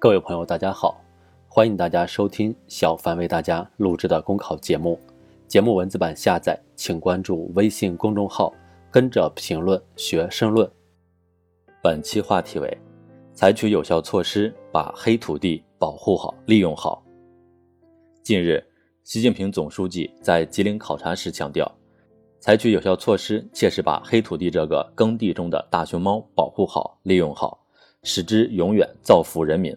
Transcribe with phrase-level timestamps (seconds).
[0.00, 0.98] 各位朋友，大家好，
[1.46, 4.98] 欢迎大家收听小凡为大家录制的公考节目。
[5.46, 8.50] 节目文字版下载，请关注微信公众号，
[8.90, 10.66] 跟着评论学申论。
[11.82, 12.78] 本期话题为：
[13.34, 17.04] 采取有效措施把黑土地保护好、利用好。
[18.22, 18.64] 近日，
[19.04, 21.70] 习近平总书记在吉林考察时强调，
[22.38, 27.62] 采取有效措施，切实把黑土地这个耕地中的大熊猫保护好、利用好，
[28.02, 29.76] 使之永远造福人民。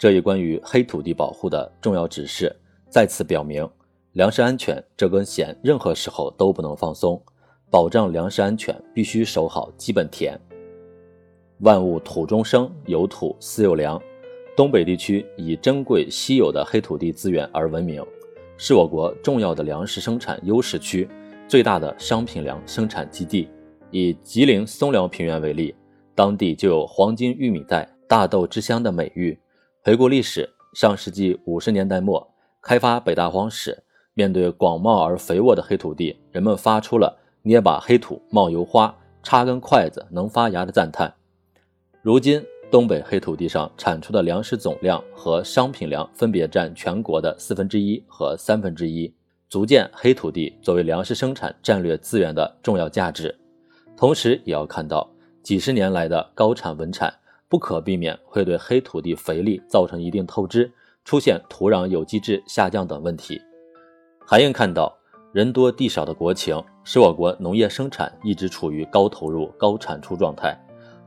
[0.00, 2.50] 这一关于黑土地保护的重要指示，
[2.88, 3.68] 再次表明，
[4.12, 7.22] 粮食安全这根弦任何时候都不能放松，
[7.68, 10.40] 保障粮食安全必须守好基本田。
[11.58, 14.00] 万物土中生，有土斯有粮。
[14.56, 18.02] 东北地区以珍贵稀有的黑土地资源而闻名，
[18.56, 21.06] 是我国重要的粮食生产优势区，
[21.46, 23.50] 最大的商品粮生产基地。
[23.90, 25.74] 以吉林松辽平原为例，
[26.14, 29.38] 当地就有“黄金玉米带、大豆之乡”的美誉。
[29.82, 41.14] 回顾历史，上世纪五十年代末开发北大荒时，面对广袤而肥沃的黑土地，人们发出了“捏把黑土冒油花，插根筷子能发芽”的赞叹。
[42.02, 49.10] 如今，东北黑土地上产出的粮食总量和商品粮分别占全国的四分之一和三分之一，
[49.48, 53.34] 足见黑土地作为粮食生产战略资源的重要价值。
[53.96, 55.10] 同时，也要看到
[55.42, 57.10] 几十年来的高产稳产。
[57.50, 60.72] 不可避免会对黑土地肥力造成一定透支，
[61.04, 63.42] 出现土壤有机质下降等问题。
[64.24, 64.96] 还应看到
[65.32, 70.56] 人多地少的国情，使我国农业生产一直处于高投入、高产出状态，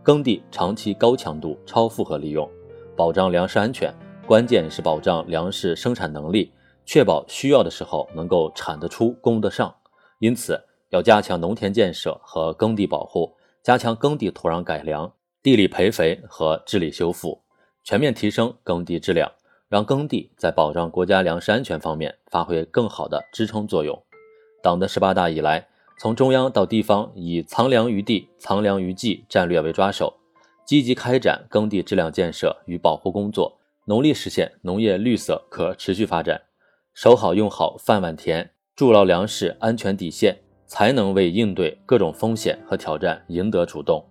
[0.04, 2.48] 耕地长期高强度、超负荷利用。
[2.94, 3.94] 保障粮食安全，
[4.28, 6.52] 关键是保障粮食生产能力，
[6.86, 9.74] 确保需要的时候能够产得出、供得上。
[10.20, 13.34] 因此，要加强农田建设和耕地保护，
[13.64, 15.10] 加强耕地土壤改良。
[15.44, 17.42] 地力培肥和治理修复，
[17.84, 19.30] 全面提升耕地质量，
[19.68, 24.02] 让耕地在保障国家粮食安全方面发挥更好的支撑作用。
[24.62, 25.68] 党的十八大以来，
[26.00, 30.14] 从中央到地方，以藏粮于地、藏粮于技战略为抓手，
[30.66, 36.42] 积极开展耕地质量建设与保护工作，努力实现农业绿色可持续发展。
[36.94, 44.06] 守好用好饭碗田，筑牢粮食安全底线，才能为应对各种风险和挑战赢得主动。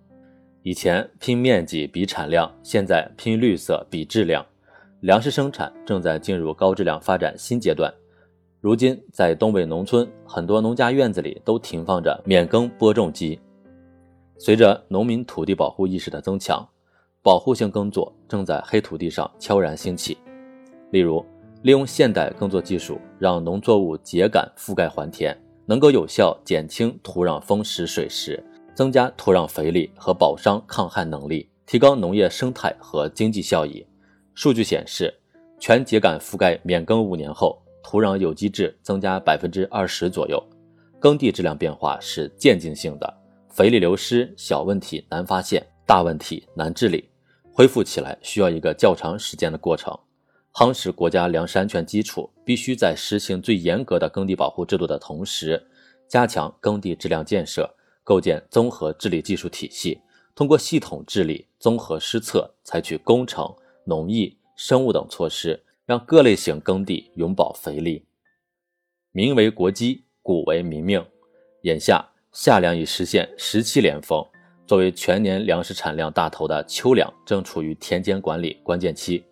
[0.65, 4.47] 以前拼面积比产量，现在拼绿色比质量。
[5.01, 7.93] 粮食生产正在进入高质量发展新阶段。
[8.61, 13.41] 如今，在东北农村，很多农家院子里都停放着免耕播种机。
[14.39, 16.65] 随着农民土地保护意识的增强，
[17.23, 20.17] 保护性耕作正在黑土地上悄然兴起。
[20.93, 21.27] 例如，
[21.63, 25.37] 利用现代耕作技术，让农作物秸秆覆盖还田，
[25.67, 28.41] 能够有效减轻土壤风蚀水蚀。
[28.75, 33.85] 增加土壤肥力和保墒抗旱能力，提高农业生态和经济效益。
[34.35, 35.13] 数据显示，
[35.59, 40.43] 全秸秆覆盖免耕五年后，土壤有机质增加百分之二十左右。
[40.99, 43.15] 耕地质量变化是渐进性的，
[43.51, 47.09] 肥力流失小问题难发现，大问题难治理，
[47.53, 49.93] 恢复起来需要一个较长时间的过程。
[50.55, 55.63] 夯实国家粮食安全基础，必须在实行最严格的耕地保护制度的同时，
[56.09, 57.69] 加强耕地质量建设。
[58.05, 60.01] 构建综合治理技术体系，
[60.35, 63.55] 通过系统治理、综合施策，采取工程、
[63.85, 68.05] 农艺、生物等措施，让各类型耕地永保肥力。
[69.13, 71.05] 民为国基，谷为民命。
[71.63, 74.27] 眼下，夏粮已实现十七连丰，
[74.67, 79.25] 作为全年粮食产量大头的秋粮正处于田间管理关键期。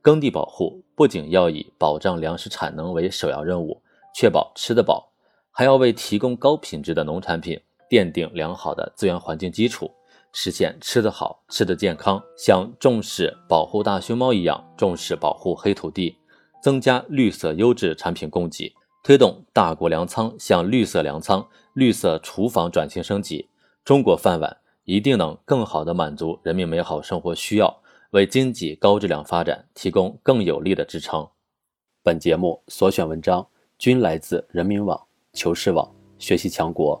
[0.00, 3.82] 耕地保护不仅要以保障粮食产能为首要任务，
[4.14, 5.12] 确保吃得饱，
[5.50, 7.60] 还要为提供高品质的农产品。
[7.94, 9.88] 奠定良好的资源环境基础，
[10.32, 12.20] 实现吃得好、吃得健康。
[12.36, 16.16] 像重视保护大熊猫一样重视保护黑土地，
[16.60, 18.74] 增加绿色优质产品供给，
[19.04, 23.48] 推动大国粮仓向绿色粮仓、绿色厨房转型升级，
[23.84, 27.80] 中国饭碗一定能更好地满足人民美好生活需要，
[28.10, 31.28] 为经济高质量发展提供更有力的支撑。
[32.02, 33.46] 本节目所选文章
[33.78, 35.00] 均来自人民网、
[35.32, 35.88] 求是网、
[36.18, 37.00] 学习强国。